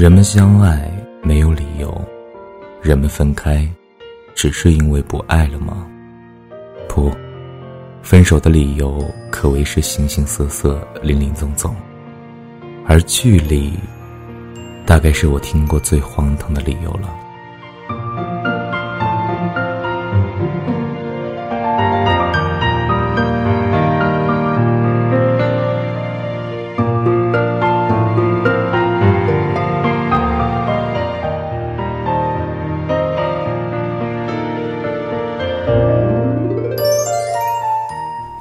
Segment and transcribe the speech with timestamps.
[0.00, 0.90] 人们相爱
[1.22, 1.94] 没有理由，
[2.80, 3.68] 人们分开，
[4.34, 5.86] 只是因为不爱了吗？
[6.88, 7.12] 不，
[8.00, 11.76] 分手的理由可谓是形形色色、林林总总，
[12.86, 13.78] 而距离，
[14.86, 17.14] 大概是我听过最荒唐的理由了。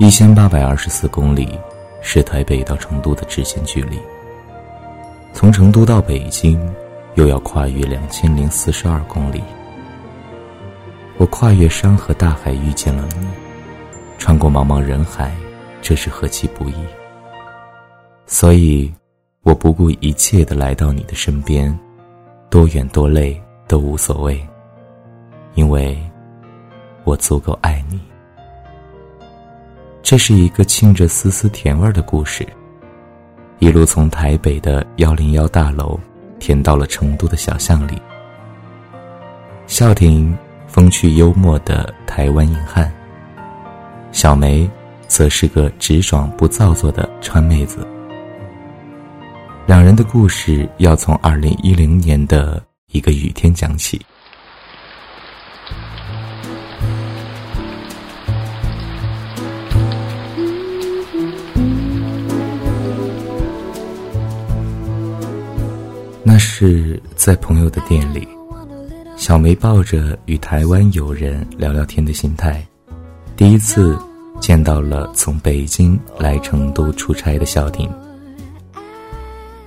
[0.10, 1.56] 一千八百二十四公里，
[2.02, 4.00] 是台北到成都的直线距离。
[5.34, 6.60] 从成都到北京，
[7.14, 9.40] 又要跨越两千零四十二公里。
[11.18, 13.28] 我跨越山河大海遇见了你，
[14.18, 15.32] 穿过茫茫人海，
[15.80, 16.74] 这是何其不易。
[18.26, 18.92] 所以，
[19.44, 21.80] 我不顾一切的来到你的身边，
[22.50, 24.44] 多远多累都无所谓，
[25.54, 25.96] 因为
[27.04, 28.00] 我足够爱你。
[30.10, 32.44] 这是一个沁着丝丝甜味儿的故事，
[33.60, 36.00] 一路从台北的幺零幺大楼，
[36.40, 38.02] 甜到了成都的小巷里。
[39.68, 40.36] 笑婷
[40.66, 42.92] 风趣幽默的台湾硬汉，
[44.12, 44.68] 小梅
[45.08, 47.88] 则是个直爽不造作的川妹子。
[49.68, 52.60] 两人的故事要从二零一零年的
[52.92, 54.04] 一个雨天讲起。
[66.62, 68.28] 是在朋友的店里，
[69.16, 72.62] 小梅抱着与台湾友人聊聊天的心态，
[73.38, 73.98] 第一次
[74.42, 77.90] 见到了从北京来成都出差的笑婷。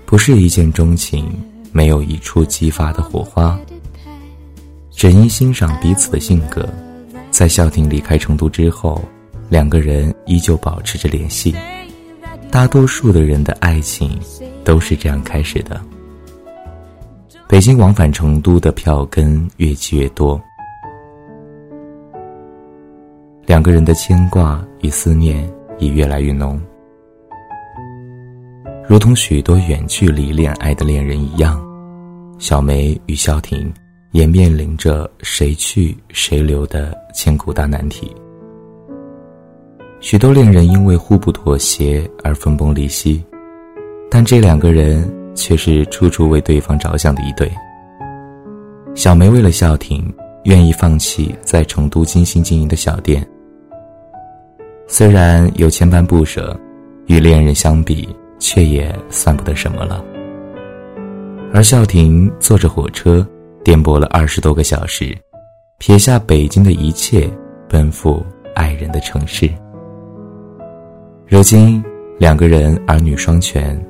[0.05, 1.27] 不是一见钟情，
[1.73, 3.59] 没有一触即发的火花，
[4.91, 6.69] 只因欣赏彼此的性格。
[7.31, 9.03] 在笑婷离开成都之后，
[9.49, 11.57] 两个人依旧保持着联系。
[12.51, 14.21] 大多数的人的爱情
[14.63, 15.81] 都是这样开始的。
[17.53, 20.41] 北京往返成都的票根越积越多，
[23.45, 25.47] 两个人的牵挂与思念
[25.79, 26.59] 也越来越浓，
[28.89, 31.63] 如同许多远距离恋爱的恋人一样，
[32.39, 33.71] 小梅与萧婷
[34.13, 38.11] 也面临着谁去谁留的千古大难题。
[40.01, 43.23] 许多恋人因为互不妥协而分崩离析，
[44.11, 45.22] 但这两个人。
[45.35, 47.51] 却是处处为对方着想的一对。
[48.95, 50.13] 小梅为了孝婷，
[50.45, 53.27] 愿意放弃在成都精心经营的小店。
[54.87, 56.59] 虽然有千般不舍，
[57.07, 60.05] 与恋人相比，却也算不得什么了。
[61.55, 63.27] 而孝婷坐着火车，
[63.65, 65.17] 颠簸了二十多个小时，
[65.79, 67.31] 撇下北京的一切，
[67.69, 69.49] 奔赴爱人的城市。
[71.27, 71.83] 如今，
[72.19, 73.81] 两个人儿女双全。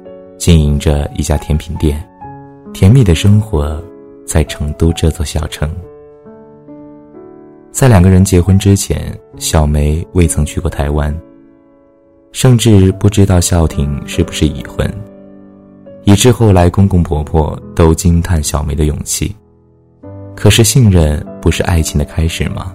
[0.42, 2.04] 经营着一家甜品店，
[2.74, 3.80] 甜蜜的生活
[4.26, 5.70] 在成都这座小城。
[7.70, 11.16] 在两个人结婚之前，小梅未曾去过台湾，
[12.32, 14.92] 甚至不知道孝婷是不是已婚，
[16.02, 19.32] 以致后来公公婆婆都惊叹小梅的勇气。
[20.34, 22.74] 可是信任不是爱情的开始吗？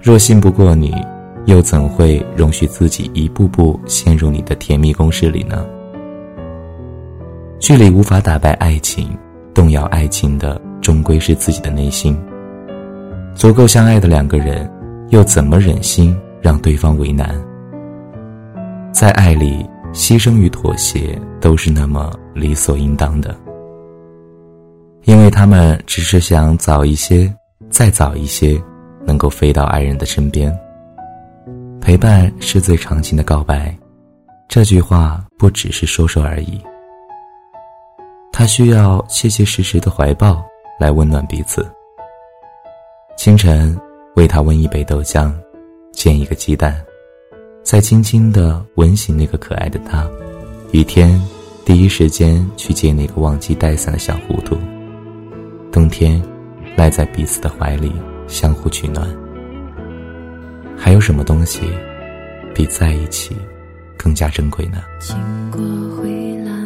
[0.00, 0.94] 若信不过你，
[1.46, 5.66] 又怎会容许自己一步步陷入你的甜蜜攻势里呢？
[7.60, 9.14] 距离无法打败爱情，
[9.52, 12.18] 动摇爱情的终归是自己的内心。
[13.34, 14.68] 足够相爱的两个人，
[15.10, 17.38] 又怎么忍心让对方为难？
[18.92, 23.36] 在爱里，牺牲与妥协都是那么理所应当的，
[25.04, 27.30] 因为他们只是想早一些，
[27.68, 28.60] 再早一些，
[29.06, 30.50] 能够飞到爱人的身边。
[31.78, 33.76] 陪伴是最长情的告白，
[34.48, 36.58] 这句话不只是说说而已。
[38.40, 40.42] 他需要切切实实的怀抱
[40.78, 41.70] 来温暖彼此。
[43.14, 43.78] 清晨
[44.16, 45.30] 为他温一杯豆浆，
[45.92, 46.82] 煎一个鸡蛋，
[47.62, 50.08] 再轻轻的吻醒那个可爱的他。
[50.72, 51.22] 雨天，
[51.66, 54.56] 第一时间去接那个忘记带伞的小糊涂。
[55.70, 56.18] 冬天，
[56.76, 57.92] 赖在彼此的怀里
[58.26, 59.06] 相互取暖。
[60.78, 61.60] 还有什么东西，
[62.54, 63.36] 比在一起
[63.98, 64.78] 更加珍贵呢？
[64.98, 65.14] 经
[65.50, 65.60] 过
[65.98, 66.08] 灰。
[66.10, 66.59] 喜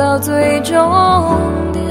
[0.00, 0.74] 到最终
[1.74, 1.84] 点。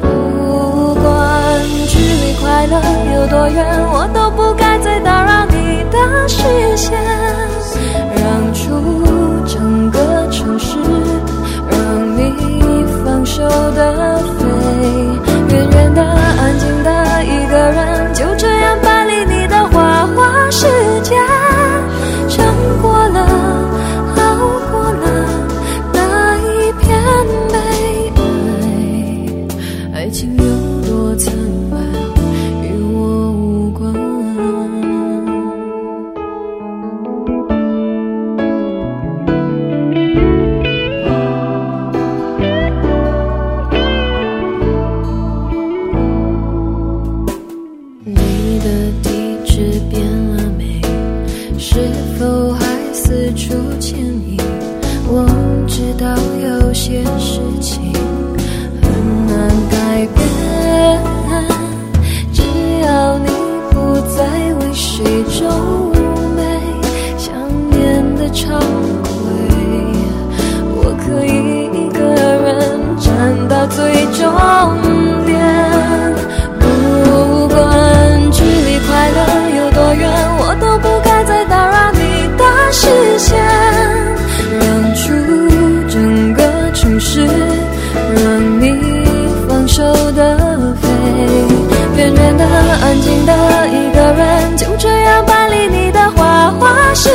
[0.00, 2.80] 不管距离快乐
[3.16, 7.23] 有多远，我都不该再打扰你的视线。
[30.04, 30.63] 爱情有
[70.76, 71.32] 我可以
[71.72, 71.98] 一个
[72.44, 72.48] 人
[72.98, 73.08] 站
[73.48, 73.78] 到最
[74.12, 74.22] 终
[75.26, 75.32] 点。
[76.60, 76.64] 不
[77.48, 77.56] 管
[78.32, 79.18] 距离快乐
[79.56, 80.02] 有多远，
[80.38, 81.98] 我都不该再打扰你
[82.36, 83.36] 的视线。
[84.54, 84.62] 让
[84.94, 85.02] 出
[85.88, 88.64] 整个城市，让你
[89.48, 89.82] 放手
[90.12, 90.20] 的
[90.80, 90.88] 飞，
[91.96, 93.32] 远远的、安静的
[93.68, 97.14] 一个人，就这样搬离你的花花世界，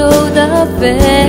[0.00, 1.19] show da fé.